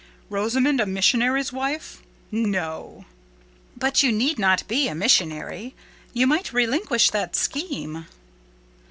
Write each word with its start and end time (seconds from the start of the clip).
Rosamond 0.31 0.81
a 0.81 0.87
missionary's 0.87 1.53
wife? 1.53 2.01
No!" 2.31 3.05
"But 3.77 4.01
you 4.01 4.11
need 4.11 4.39
not 4.39 4.67
be 4.67 4.87
a 4.87 4.95
missionary. 4.95 5.75
You 6.11 6.25
might 6.25 6.51
relinquish 6.51 7.11
that 7.11 7.35
scheme." 7.35 8.07